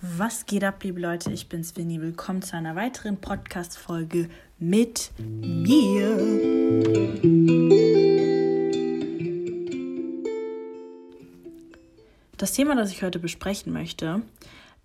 [0.00, 1.32] Was geht ab, liebe Leute?
[1.32, 2.00] Ich bin's, Vinny.
[2.00, 6.16] Willkommen zu einer weiteren Podcast-Folge mit mir.
[12.36, 14.22] Das Thema, das ich heute besprechen möchte,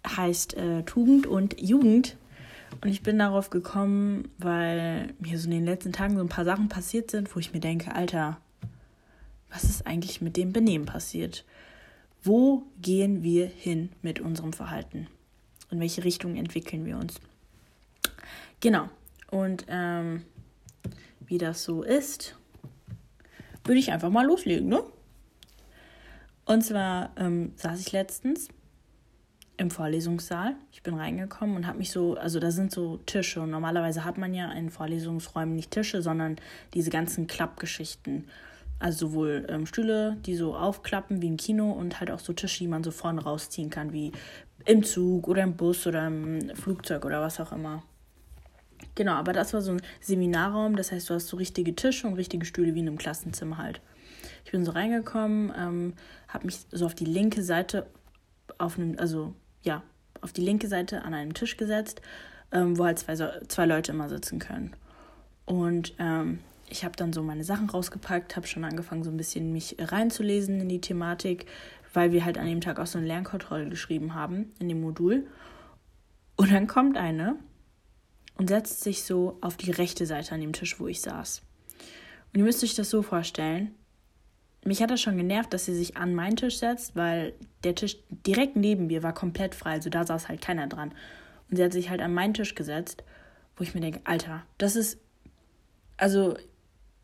[0.07, 2.17] heißt äh, Tugend und Jugend.
[2.81, 6.45] Und ich bin darauf gekommen, weil mir so in den letzten Tagen so ein paar
[6.45, 8.37] Sachen passiert sind, wo ich mir denke, Alter,
[9.51, 11.45] was ist eigentlich mit dem Benehmen passiert?
[12.23, 15.07] Wo gehen wir hin mit unserem Verhalten?
[15.69, 17.19] In welche Richtung entwickeln wir uns?
[18.61, 18.89] Genau.
[19.29, 20.23] Und ähm,
[21.19, 22.37] wie das so ist,
[23.65, 24.83] würde ich einfach mal loslegen, ne?
[26.45, 28.49] Und zwar ähm, saß ich letztens
[29.57, 30.55] im Vorlesungssaal.
[30.71, 34.17] Ich bin reingekommen und habe mich so, also da sind so Tische und normalerweise hat
[34.17, 36.37] man ja in Vorlesungsräumen nicht Tische, sondern
[36.73, 38.27] diese ganzen Klappgeschichten.
[38.83, 42.59] Also sowohl ähm, Stühle, die so aufklappen wie im Kino und halt auch so Tische,
[42.59, 44.11] die man so vorne rausziehen kann, wie
[44.65, 47.81] im Zug oder im Bus oder im Flugzeug oder was auch immer.
[48.95, 52.15] Genau, aber das war so ein Seminarraum, das heißt, du hast so richtige Tische und
[52.15, 53.79] richtige Stühle wie in einem Klassenzimmer halt.
[54.43, 55.93] Ich bin so reingekommen, ähm,
[56.27, 57.87] habe mich so auf die linke Seite
[58.57, 59.81] auf einem, also ja,
[60.19, 62.01] auf die linke Seite an einem Tisch gesetzt,
[62.51, 63.15] ähm, wo halt zwei,
[63.47, 64.75] zwei Leute immer sitzen können.
[65.45, 66.39] Und ähm,
[66.73, 70.59] ich habe dann so meine Sachen rausgepackt, habe schon angefangen, so ein bisschen mich reinzulesen
[70.59, 71.45] in die Thematik,
[71.93, 75.27] weil wir halt an dem Tag auch so eine Lernkontrolle geschrieben haben in dem Modul.
[76.35, 77.35] Und dann kommt eine
[78.37, 81.43] und setzt sich so auf die rechte Seite an dem Tisch, wo ich saß.
[82.33, 83.75] Und ihr müsst euch das so vorstellen.
[84.65, 87.97] Mich hat das schon genervt, dass sie sich an meinen Tisch setzt, weil der Tisch
[88.09, 90.91] direkt neben mir war komplett frei, also da saß halt keiner dran.
[91.51, 93.03] Und sie hat sich halt an meinen Tisch gesetzt,
[93.57, 94.97] wo ich mir denke, Alter, das ist,
[95.97, 96.35] also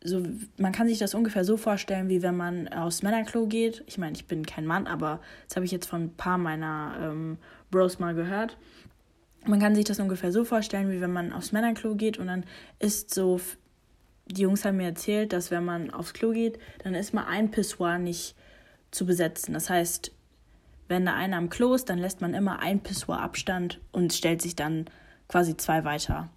[0.04, 0.24] so,
[0.58, 3.84] man kann sich das ungefähr so vorstellen, wie wenn man aufs Männerklo geht.
[3.86, 6.98] Ich meine, ich bin kein Mann, aber das habe ich jetzt von ein paar meiner
[7.02, 7.38] ähm,
[7.70, 8.58] Bros mal gehört.
[9.46, 12.46] Man kann sich das ungefähr so vorstellen, wie wenn man aufs Männerklo geht und dann
[12.80, 13.40] ist so,
[14.28, 17.52] die Jungs haben mir erzählt, dass wenn man aufs Klo geht, dann ist mal ein
[17.52, 18.36] Pissoir nicht
[18.92, 19.54] zu besetzen.
[19.54, 20.12] Das heißt,
[20.88, 24.42] wenn da einer am Klo ist, dann lässt man immer ein Pissoir Abstand und stellt
[24.42, 24.86] sich dann
[25.28, 26.30] quasi zwei weiter.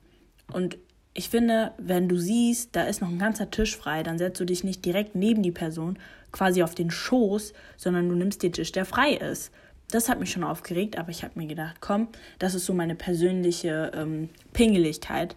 [0.53, 0.79] Und
[1.15, 4.45] ich finde, wenn du siehst, da ist noch ein ganzer Tisch frei, dann setzt du
[4.45, 5.99] dich nicht direkt neben die Person,
[6.31, 9.53] quasi auf den Schoß, sondern du nimmst den Tisch, der frei ist.
[9.91, 12.09] Das hat mich schon aufgeregt, aber ich habe mir gedacht, komm,
[12.39, 15.37] das ist so meine persönliche ähm, Pingeligkeit.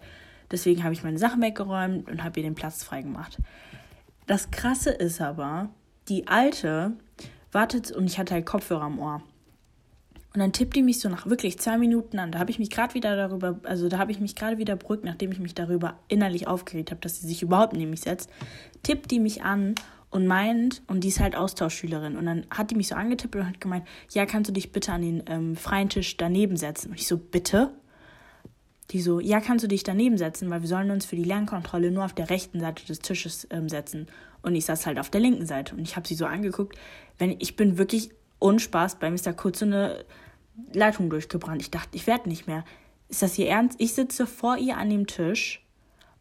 [0.50, 3.36] Deswegen habe ich meine Sachen weggeräumt und habe ihr den Platz freigemacht.
[4.26, 5.68] Das Krasse ist aber,
[6.08, 6.92] die Alte
[7.52, 9.22] wartet und ich hatte halt Kopfhörer am Ohr.
[10.36, 12.30] Und dann tippt die mich so nach wirklich zwei Minuten an.
[12.30, 15.02] Da habe ich mich gerade wieder darüber, also da habe ich mich gerade wieder beruhigt,
[15.02, 18.28] nachdem ich mich darüber innerlich aufgeregt habe, dass sie sich überhaupt neben mich setzt.
[18.82, 19.76] Tippt die mich an
[20.10, 22.18] und meint, und die ist halt Austauschschülerin.
[22.18, 24.92] Und dann hat die mich so angetippt und hat gemeint, ja, kannst du dich bitte
[24.92, 26.90] an den ähm, freien Tisch daneben setzen?
[26.90, 27.70] Und ich so, bitte?
[28.90, 31.90] Die so, ja, kannst du dich daneben setzen, weil wir sollen uns für die Lernkontrolle
[31.90, 34.06] nur auf der rechten Seite des Tisches ähm, setzen.
[34.42, 35.74] Und ich saß halt auf der linken Seite.
[35.74, 36.76] Und ich habe sie so angeguckt,
[37.16, 39.32] wenn ich bin wirklich unspaß bei Mr.
[39.32, 40.04] Kurz so eine
[40.72, 41.62] Leitung durchgebrannt.
[41.62, 42.64] Ich dachte, ich werde nicht mehr.
[43.08, 43.80] Ist das ihr Ernst?
[43.80, 45.64] Ich sitze vor ihr an dem Tisch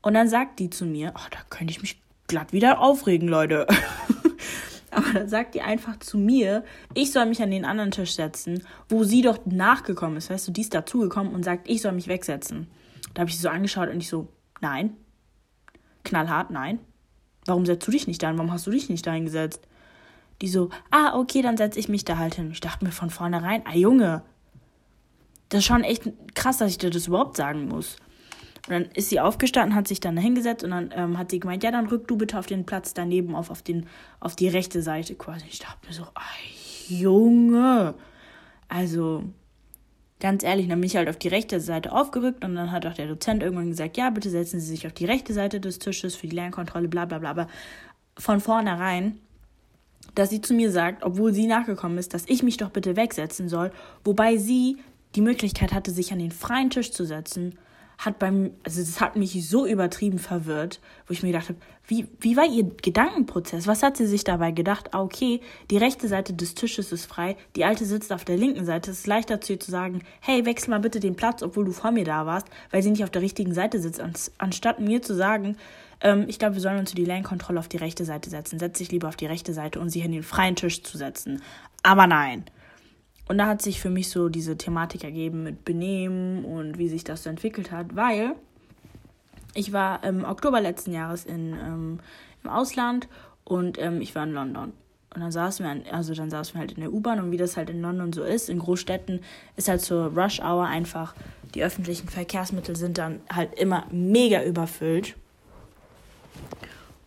[0.01, 3.67] und dann sagt die zu mir, oh, da könnte ich mich glatt wieder aufregen, Leute.
[4.91, 6.63] Aber dann sagt die einfach zu mir,
[6.93, 10.29] ich soll mich an den anderen Tisch setzen, wo sie doch nachgekommen ist.
[10.29, 12.67] Weißt du, die ist dazugekommen und sagt, ich soll mich wegsetzen.
[13.13, 14.29] Da habe ich sie so angeschaut und ich so,
[14.61, 14.95] nein.
[16.03, 16.79] Knallhart, nein.
[17.45, 18.31] Warum setzt du dich nicht da?
[18.37, 19.67] Warum hast du dich nicht da hingesetzt?
[20.41, 22.51] Die so, ah, okay, dann setze ich mich da halt hin.
[22.51, 24.23] Ich dachte mir von vornherein, ah Junge,
[25.49, 26.03] das ist schon echt
[26.33, 27.97] krass, dass ich dir das überhaupt sagen muss.
[28.67, 31.63] Und dann ist sie aufgestanden, hat sich dann hingesetzt und dann ähm, hat sie gemeint,
[31.63, 33.85] ja, dann rück du bitte auf den Platz daneben auf, auf, den,
[34.19, 35.45] auf die rechte Seite quasi.
[35.47, 36.21] Ich dachte mir so, ah,
[36.87, 37.93] Junge.
[38.67, 39.23] Also,
[40.19, 42.93] ganz ehrlich, dann bin ich halt auf die rechte Seite aufgerückt und dann hat auch
[42.95, 46.15] der Dozent irgendwann gesagt, ja, bitte setzen Sie sich auf die rechte Seite des Tisches
[46.15, 47.29] für die Lernkontrolle, bla bla bla.
[47.29, 47.47] Aber
[48.17, 49.19] von vornherein
[50.15, 53.49] dass sie zu mir sagt, obwohl sie nachgekommen ist, dass ich mich doch bitte wegsetzen
[53.49, 53.71] soll,
[54.03, 54.77] wobei sie
[55.15, 57.57] die Möglichkeit hatte, sich an den freien Tisch zu setzen,
[57.97, 62.07] hat beim, also das hat mich so übertrieben verwirrt, wo ich mir gedacht habe, wie,
[62.19, 63.67] wie war ihr Gedankenprozess?
[63.67, 64.93] Was hat sie sich dabei gedacht?
[64.93, 65.39] Ah, okay,
[65.69, 68.91] die rechte Seite des Tisches ist frei, die alte sitzt auf der linken Seite.
[68.91, 71.71] Es ist leichter zu ihr zu sagen, hey, wechsel mal bitte den Platz, obwohl du
[71.71, 74.01] vor mir da warst, weil sie nicht auf der richtigen Seite sitzt,
[74.39, 75.55] anstatt mir zu sagen,
[76.01, 78.59] ähm, ich glaube, wir sollen uns für die Lane-Kontrolle auf die rechte Seite setzen.
[78.59, 81.41] Setz dich lieber auf die rechte Seite und sie in den freien Tisch zu setzen.
[81.83, 82.45] Aber nein.
[83.27, 87.03] Und da hat sich für mich so diese Thematik ergeben mit Benehmen und wie sich
[87.03, 88.35] das so entwickelt hat, weil
[89.55, 91.99] ich war im Oktober letzten Jahres in, ähm,
[92.43, 93.07] im Ausland
[93.43, 94.73] und ähm, ich war in London.
[95.15, 97.55] Und dann saßen wir, also dann saßen wir halt in der U-Bahn und wie das
[97.55, 99.21] halt in London so ist, in Großstädten
[99.55, 101.15] ist halt zur Rush Hour einfach,
[101.55, 105.15] die öffentlichen Verkehrsmittel sind dann halt immer mega überfüllt.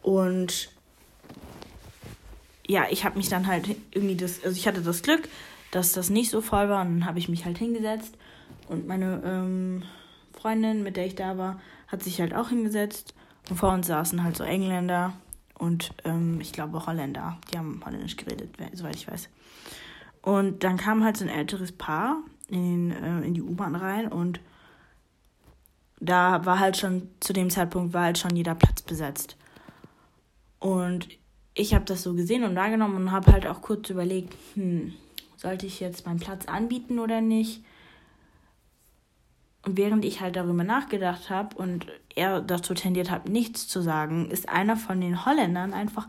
[0.03, 0.71] Und
[2.67, 5.29] ja, ich habe mich dann halt irgendwie das, also ich hatte das Glück,
[5.71, 8.15] dass das nicht so voll war und dann habe ich mich halt hingesetzt
[8.69, 9.83] und meine ähm,
[10.33, 13.15] Freundin, mit der ich da war, hat sich halt auch hingesetzt
[13.51, 15.15] und vor uns saßen halt so Engländer
[15.59, 17.39] und ähm, ich glaube Holländer.
[17.53, 19.29] Die haben Holländisch geredet, soweit ich weiß.
[20.23, 22.19] Und dann kam halt so ein älteres Paar
[22.49, 24.41] in, äh, in die U-Bahn rein und
[26.01, 29.37] da war halt schon, zu dem Zeitpunkt war halt schon jeder Platz besetzt.
[30.59, 31.09] Und
[31.55, 34.95] ich habe das so gesehen und wahrgenommen und habe halt auch kurz überlegt, hm,
[35.37, 37.63] sollte ich jetzt meinen Platz anbieten oder nicht?
[39.65, 44.31] Und während ich halt darüber nachgedacht habe und er dazu tendiert hat, nichts zu sagen,
[44.31, 46.09] ist einer von den Holländern einfach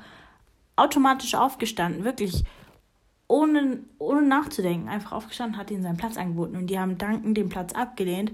[0.76, 2.44] automatisch aufgestanden, wirklich
[3.28, 7.50] ohne, ohne nachzudenken, einfach aufgestanden, hat ihnen seinen Platz angeboten und die haben dankend den
[7.50, 8.32] Platz abgelehnt.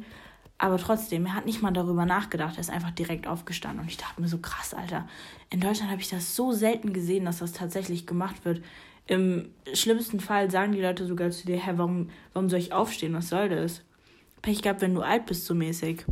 [0.57, 3.81] Aber trotzdem, er hat nicht mal darüber nachgedacht, er ist einfach direkt aufgestanden.
[3.81, 5.07] Und ich dachte mir so, krass, Alter.
[5.49, 8.63] In Deutschland habe ich das so selten gesehen, dass das tatsächlich gemacht wird.
[9.07, 13.13] Im schlimmsten Fall sagen die Leute sogar zu dir, hä, warum, warum soll ich aufstehen?
[13.13, 13.83] Was soll das?
[14.41, 16.05] Pech gehabt, wenn du alt bist, so mäßig.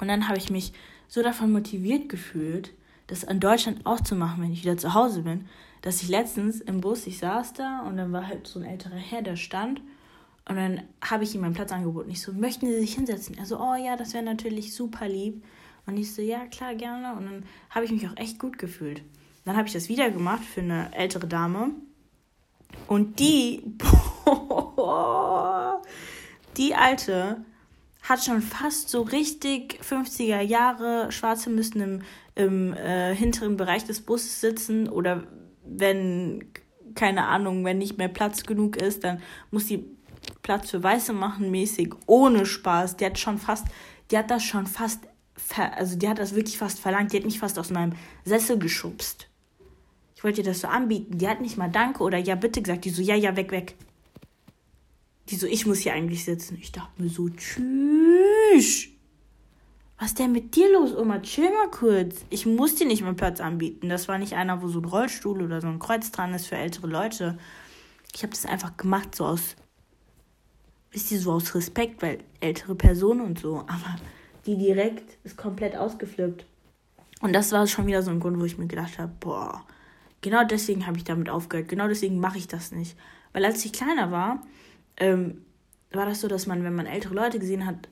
[0.00, 0.72] Und dann habe ich mich
[1.06, 2.72] so davon motiviert gefühlt,
[3.06, 5.46] das in Deutschland auch zu machen, wenn ich wieder zu Hause bin,
[5.82, 8.96] dass ich letztens im Bus, ich saß da und dann war halt so ein älterer
[8.96, 9.80] Herr, der stand
[10.48, 12.10] und dann habe ich ihm meinen Platz angeboten.
[12.10, 13.36] Ich so, möchten Sie sich hinsetzen?
[13.36, 15.44] Er so, oh ja, das wäre natürlich super lieb.
[15.86, 17.14] Und ich so, ja, klar, gerne.
[17.16, 19.02] Und dann habe ich mich auch echt gut gefühlt.
[19.44, 21.70] Dann habe ich das wieder gemacht für eine ältere Dame.
[22.86, 23.62] Und die,
[24.76, 25.82] boah,
[26.56, 27.44] die alte
[28.02, 32.02] hat schon fast so richtig 50er Jahre schwarze Müssen im,
[32.36, 35.24] im äh, hinteren Bereich des Busses sitzen oder
[35.64, 36.44] wenn,
[36.94, 39.20] keine Ahnung, wenn nicht mehr Platz genug ist, dann
[39.50, 39.95] muss die
[40.42, 42.96] Platz für Weiße machen mäßig, ohne Spaß.
[42.96, 43.66] Die hat schon fast,
[44.10, 45.00] die hat das schon fast,
[45.76, 47.94] also die hat das wirklich fast verlangt, die hat mich fast aus meinem
[48.24, 49.28] Sessel geschubst.
[50.16, 51.18] Ich wollte ihr das so anbieten.
[51.18, 52.86] Die hat nicht mal Danke oder Ja bitte gesagt.
[52.86, 53.76] Die so, ja, ja, weg, weg.
[55.28, 56.56] Die so, ich muss hier eigentlich sitzen.
[56.60, 58.88] Ich dachte mir so, tschüss.
[59.98, 61.20] Was ist denn mit dir los, Oma?
[61.20, 62.24] Chill mal kurz.
[62.30, 63.88] Ich muss dir nicht mal Platz anbieten.
[63.88, 66.56] Das war nicht einer, wo so ein Rollstuhl oder so ein Kreuz dran ist für
[66.56, 67.38] ältere Leute.
[68.14, 69.56] Ich habe das einfach gemacht, so aus,
[70.96, 73.58] wisst ihr, so aus Respekt, weil ältere Personen und so.
[73.58, 73.96] Aber
[74.46, 76.46] die direkt ist komplett ausgeflippt.
[77.20, 79.62] Und das war schon wieder so ein Grund, wo ich mir gedacht habe, boah,
[80.22, 81.68] genau deswegen habe ich damit aufgehört.
[81.68, 82.96] Genau deswegen mache ich das nicht.
[83.34, 84.42] Weil als ich kleiner war,
[84.96, 85.42] ähm,
[85.92, 87.90] war das so, dass man, wenn man ältere Leute gesehen hat,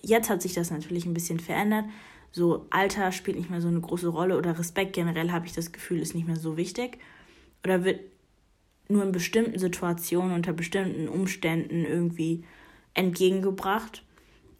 [0.00, 1.86] jetzt hat sich das natürlich ein bisschen verändert.
[2.30, 5.72] So Alter spielt nicht mehr so eine große Rolle oder Respekt generell habe ich das
[5.72, 6.98] Gefühl, ist nicht mehr so wichtig.
[7.64, 8.00] Oder wird
[8.92, 12.44] nur in bestimmten Situationen, unter bestimmten Umständen irgendwie
[12.94, 14.04] entgegengebracht.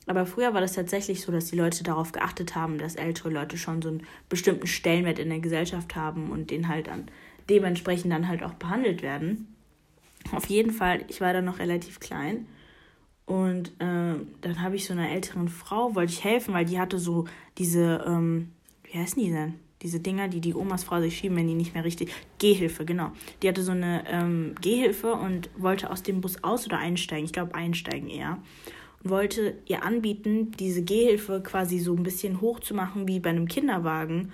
[0.07, 3.57] Aber früher war das tatsächlich so, dass die Leute darauf geachtet haben, dass ältere Leute
[3.57, 7.07] schon so einen bestimmten Stellenwert in der Gesellschaft haben und den halt dann
[7.49, 9.55] dementsprechend dann halt auch behandelt werden.
[10.33, 12.47] Auf jeden Fall, ich war da noch relativ klein.
[13.27, 16.99] Und äh, dann habe ich so einer älteren Frau, wollte ich helfen, weil die hatte
[16.99, 17.27] so
[17.59, 18.51] diese, ähm,
[18.85, 19.55] wie heißen die denn?
[19.83, 22.13] Diese Dinger, die die Omas Frau sich schieben, wenn die nicht mehr richtig.
[22.39, 23.11] Gehhilfe, genau.
[23.43, 27.25] Die hatte so eine ähm, Gehhilfe und wollte aus dem Bus aus oder einsteigen.
[27.25, 28.39] Ich glaube, einsteigen eher.
[29.03, 33.31] Und wollte ihr anbieten, diese Gehhilfe quasi so ein bisschen hoch zu machen wie bei
[33.31, 34.33] einem Kinderwagen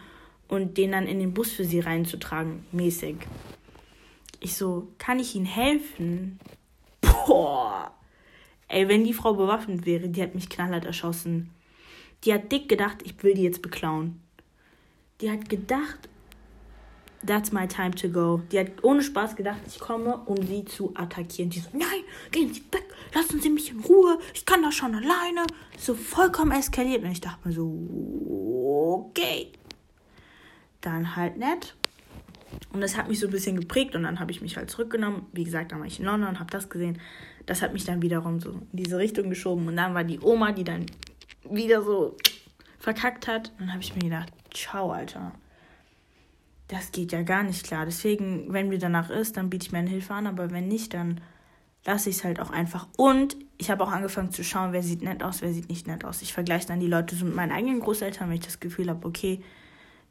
[0.49, 3.17] und den dann in den Bus für sie reinzutragen, mäßig.
[4.41, 6.39] Ich so, kann ich Ihnen helfen?
[7.01, 7.93] Boah.
[8.69, 11.51] Ey, wenn die Frau bewaffnet wäre, die hat mich knallhart erschossen.
[12.25, 14.21] Die hat dick gedacht, ich will die jetzt beklauen.
[15.21, 16.09] Die hat gedacht,
[17.27, 18.43] that's my time to go.
[18.53, 21.51] Die hat ohne Spaß gedacht, ich komme, um sie zu attackieren.
[21.51, 22.85] Die so, nein, gehen Sie weg,
[23.15, 25.47] lassen Sie mich in Ruhe, ich kann das schon alleine.
[25.77, 27.03] So vollkommen eskaliert.
[27.03, 29.53] Und ich dachte mir so, okay.
[30.81, 31.75] Dann halt nett.
[32.73, 35.27] Und das hat mich so ein bisschen geprägt und dann habe ich mich halt zurückgenommen.
[35.33, 36.99] Wie gesagt, dann war ich in London, habe das gesehen.
[37.47, 39.67] Das hat mich dann wiederum so in diese Richtung geschoben.
[39.69, 40.87] Und dann war die Oma, die dann
[41.51, 42.17] wieder so
[42.79, 43.51] verkackt hat.
[43.53, 45.33] Und dann habe ich mir gedacht, ciao, Alter.
[46.69, 47.87] Das geht ja gar nicht klar.
[47.87, 50.27] Deswegen, wenn mir danach ist, dann biete ich meine Hilfe an.
[50.27, 51.21] Aber wenn nicht, dann
[51.85, 52.87] lasse ich es halt auch einfach.
[52.97, 56.05] Und ich habe auch angefangen zu schauen, wer sieht nett aus, wer sieht nicht nett
[56.05, 56.21] aus.
[56.23, 59.07] Ich vergleiche dann die Leute so mit meinen eigenen Großeltern, wenn ich das Gefühl habe,
[59.07, 59.41] okay,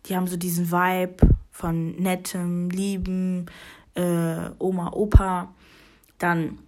[0.06, 1.17] die haben so diesen Vibe
[1.51, 3.46] von nettem, lieben
[3.94, 5.53] äh, Oma, Opa,
[6.17, 6.60] dann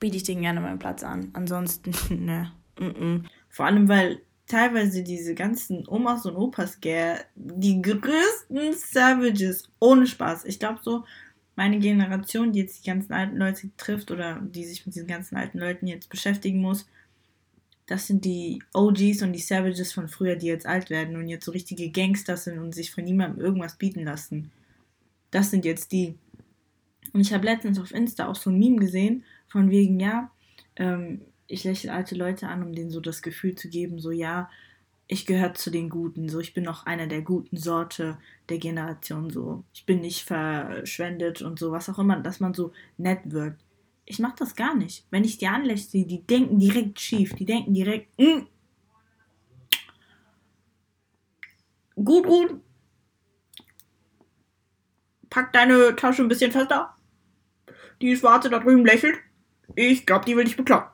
[0.00, 1.30] biete ich denen gerne meinen Platz an.
[1.32, 1.92] Ansonsten,
[2.24, 2.52] ne.
[2.78, 3.24] Mm -mm.
[3.48, 10.44] Vor allem, weil teilweise diese ganzen Omas und Opas, gell, die größten Savages, ohne Spaß.
[10.44, 11.04] Ich glaube so,
[11.56, 15.36] meine Generation, die jetzt die ganzen alten Leute trifft oder die sich mit diesen ganzen
[15.36, 16.86] alten Leuten jetzt beschäftigen muss,
[17.86, 21.44] das sind die OGs und die Savages von früher, die jetzt alt werden und jetzt
[21.44, 24.50] so richtige Gangster sind und sich von niemandem irgendwas bieten lassen.
[25.30, 26.16] Das sind jetzt die.
[27.12, 30.30] Und ich habe letztens auf Insta auch so ein Meme gesehen, von wegen, ja,
[30.74, 34.50] ähm, ich lächle alte Leute an, um denen so das Gefühl zu geben, so ja,
[35.08, 39.30] ich gehöre zu den Guten, so ich bin noch einer der guten Sorte der Generation,
[39.30, 43.62] so ich bin nicht verschwendet und so, was auch immer, dass man so nett wirkt.
[44.04, 45.04] Ich mache das gar nicht.
[45.10, 48.46] Wenn ich die anlächle, die denken direkt schief, die denken direkt, mm,
[51.96, 52.60] gut, gut,
[55.30, 56.94] pack deine Tasche ein bisschen fester.
[58.00, 59.16] Die Schwarze da drüben lächelt.
[59.74, 60.84] Ich glaube, die will dich beklauen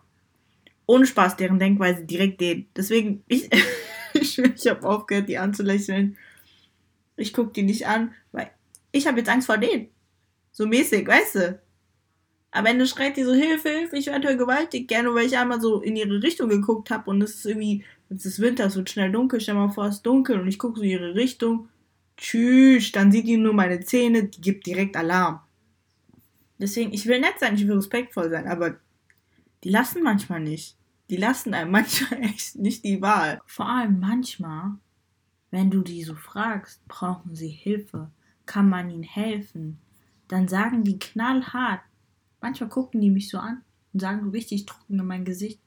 [0.92, 2.66] ohne Spaß deren Denkweise direkt den.
[2.76, 3.48] Deswegen, ich,
[4.12, 6.18] ich, ich habe aufgehört, die anzulächeln.
[7.16, 8.50] Ich gucke die nicht an, weil
[8.90, 9.88] ich habe jetzt Angst vor denen.
[10.50, 11.60] So mäßig, weißt du?
[12.62, 15.80] Wenn du schreit die so, Hilfe, Hilfe, ich werde vergewaltigt, gerne, weil ich einmal so
[15.80, 19.10] in ihre Richtung geguckt habe und es ist irgendwie, es ist Winter, es wird schnell
[19.10, 21.70] dunkel, stell mal vor, es ist dunkel und ich gucke so in ihre Richtung.
[22.18, 25.40] Tschüss, dann sieht die nur meine Zähne, die gibt direkt Alarm.
[26.58, 28.76] Deswegen, ich will nett sein, ich will respektvoll sein, aber
[29.64, 30.76] die lassen manchmal nicht.
[31.12, 33.38] Die lassen einem manchmal echt nicht die Wahl.
[33.44, 34.78] Vor allem manchmal,
[35.50, 38.10] wenn du die so fragst, brauchen sie Hilfe,
[38.46, 39.78] kann man ihnen helfen,
[40.28, 41.82] dann sagen die knallhart.
[42.40, 45.60] Manchmal gucken die mich so an und sagen richtig trocken in mein Gesicht.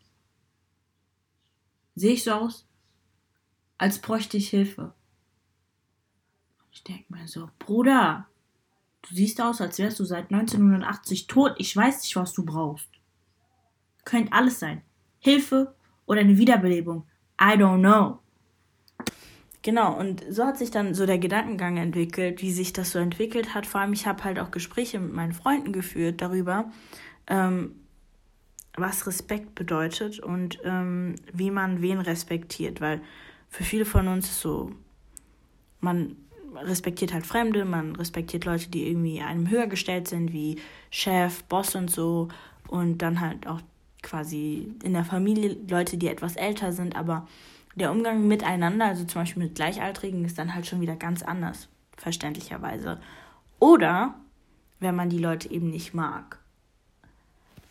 [1.93, 2.67] Sehe ich so aus,
[3.77, 4.95] als bräuchte ich Hilfe.
[6.71, 8.27] Ich denke mir so, Bruder,
[9.03, 11.53] du siehst aus, als wärst du seit 1980 tot.
[11.59, 12.89] Ich weiß nicht, was du brauchst.
[14.05, 14.81] Könnte alles sein.
[15.25, 15.73] Hilfe
[16.05, 17.03] oder eine Wiederbelebung.
[17.41, 18.19] I don't know.
[19.63, 23.55] Genau, und so hat sich dann so der Gedankengang entwickelt, wie sich das so entwickelt
[23.55, 23.65] hat.
[23.65, 26.71] Vor allem, ich habe halt auch Gespräche mit meinen Freunden geführt darüber,
[27.25, 27.71] ähm,
[28.77, 32.79] was Respekt bedeutet und ähm, wie man wen respektiert.
[32.79, 33.01] Weil
[33.49, 34.73] für viele von uns ist so,
[35.79, 36.17] man
[36.53, 40.59] respektiert halt Fremde, man respektiert Leute, die irgendwie einem höher gestellt sind, wie
[40.91, 42.27] Chef, Boss und so.
[42.67, 43.61] Und dann halt auch
[44.05, 47.27] quasi in der Familie Leute, die etwas älter sind, aber
[47.75, 51.67] der Umgang miteinander, also zum Beispiel mit Gleichaltrigen, ist dann halt schon wieder ganz anders,
[51.97, 53.01] verständlicherweise.
[53.59, 54.15] Oder
[54.79, 56.39] wenn man die Leute eben nicht mag.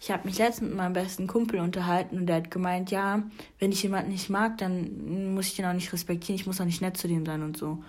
[0.01, 3.23] Ich habe mich letztens mit meinem besten Kumpel unterhalten und der hat gemeint, ja,
[3.59, 6.67] wenn ich jemanden nicht mag, dann muss ich den auch nicht respektieren, ich muss auch
[6.67, 7.83] nicht nett zu dem sein und so.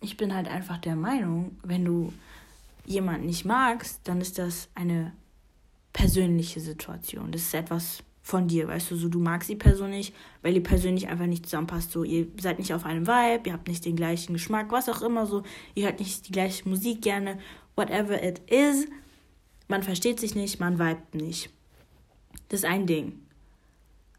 [0.00, 2.12] Ich bin halt einfach der Meinung, wenn du
[2.84, 5.12] jemanden nicht magst, dann ist das eine
[5.92, 7.32] persönliche Situation.
[7.32, 10.60] Das ist etwas von dir, weißt du, so du magst die Person nicht, weil die
[10.60, 11.90] Person nicht einfach nicht zusammenpasst.
[11.90, 15.02] So, ihr seid nicht auf einem Vibe, ihr habt nicht den gleichen Geschmack, was auch
[15.02, 15.42] immer so,
[15.74, 17.38] ihr hört nicht die gleiche Musik gerne,
[17.76, 18.86] whatever it is.
[19.68, 21.50] Man versteht sich nicht, man vibet nicht.
[22.48, 23.20] Das ist ein Ding.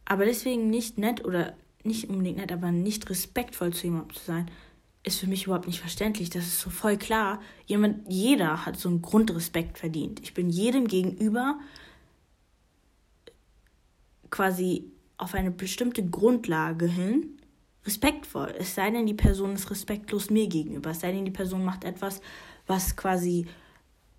[0.06, 4.52] Aber deswegen nicht nett oder nicht unbedingt nett, aber nicht respektvoll zu jemandem zu sein,
[5.04, 6.30] ist für mich überhaupt nicht verständlich.
[6.30, 7.42] Das ist so voll klar.
[7.66, 10.20] Jemand, jeder hat so einen Grundrespekt verdient.
[10.22, 11.60] Ich bin jedem gegenüber
[14.30, 17.38] quasi auf eine bestimmte Grundlage hin
[17.86, 18.54] respektvoll.
[18.60, 20.92] Es sei denn, die Person ist respektlos mir gegenüber.
[20.92, 22.22] Es sei denn, die Person macht etwas,
[22.68, 23.48] was quasi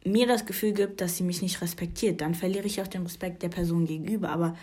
[0.05, 2.21] mir das Gefühl gibt, dass sie mich nicht respektiert.
[2.21, 4.31] Dann verliere ich auch den Respekt der Person gegenüber.
[4.31, 4.57] Aber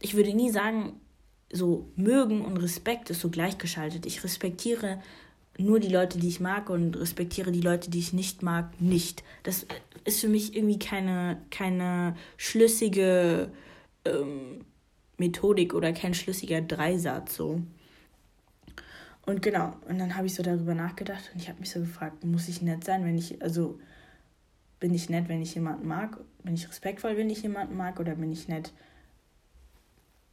[0.00, 1.00] ich würde nie sagen,
[1.50, 4.06] so mögen und Respekt ist so gleichgeschaltet.
[4.06, 5.00] Ich respektiere
[5.58, 9.24] nur die Leute, die ich mag und respektiere die Leute, die ich nicht mag, nicht.
[9.42, 9.66] Das
[10.04, 13.50] ist für mich irgendwie keine, keine schlüssige
[14.04, 14.64] ähm,
[15.16, 17.60] Methodik oder kein schlüssiger Dreisatz so.
[19.26, 22.24] Und genau, und dann habe ich so darüber nachgedacht und ich habe mich so gefragt,
[22.24, 23.78] muss ich nett sein, wenn ich, also
[24.80, 26.18] bin ich nett, wenn ich jemanden mag?
[26.44, 27.98] Bin ich respektvoll, wenn ich jemanden mag?
[27.98, 28.72] Oder bin ich nett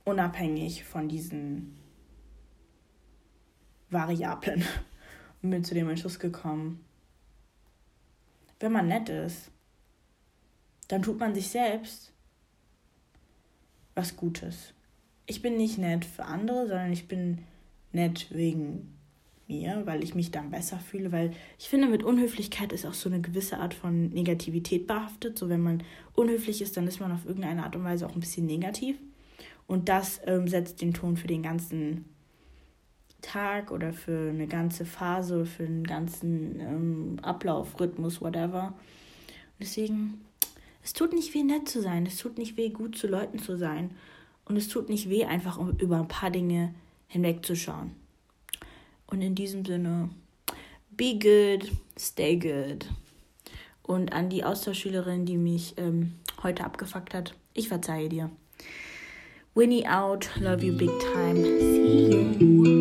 [0.06, 1.76] unabhängig von diesen
[3.90, 4.64] Variablen?
[5.50, 6.84] Bin zu dem Entschluss gekommen,
[8.60, 9.52] wenn man nett ist,
[10.88, 12.12] dann tut man sich selbst
[13.96, 14.74] was Gutes.
[15.26, 17.40] Ich bin nicht nett für andere, sondern ich bin
[17.92, 18.96] nett wegen
[19.48, 23.10] mir, weil ich mich dann besser fühle, weil ich finde, mit Unhöflichkeit ist auch so
[23.10, 25.38] eine gewisse Art von Negativität behaftet.
[25.38, 25.84] So, wenn man
[26.14, 28.98] unhöflich ist, dann ist man auf irgendeine Art und Weise auch ein bisschen negativ.
[29.68, 32.06] Und das ähm, setzt den Ton für den ganzen
[33.22, 38.68] Tag oder für eine ganze Phase, für einen ganzen ähm, Ablauf, Rhythmus, whatever.
[38.68, 40.26] Und deswegen,
[40.84, 42.06] es tut nicht weh, nett zu sein.
[42.06, 43.92] Es tut nicht weh, gut zu Leuten zu sein.
[44.46, 46.74] Und es tut nicht weh, einfach über ein paar Dinge
[47.08, 47.92] hinwegzuschauen.
[49.08, 50.10] Und in diesem Sinne,
[50.92, 52.88] be good, stay good.
[53.84, 58.30] Und an die Austauschschülerin, die mich ähm, heute abgefuckt hat, ich verzeihe dir.
[59.54, 61.42] Winnie out, love you big time.
[61.44, 62.75] See you.